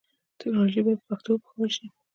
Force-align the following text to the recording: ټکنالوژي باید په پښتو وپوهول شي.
ټکنالوژي 0.39 0.81
باید 0.85 0.99
په 1.01 1.05
پښتو 1.09 1.29
وپوهول 1.33 1.69
شي. 1.75 1.85